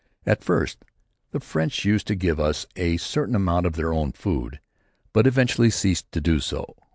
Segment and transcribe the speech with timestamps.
[0.25, 0.83] At first
[1.29, 4.59] the French used to give us a certain amount of their own food,
[5.13, 6.75] but eventually ceased to do so.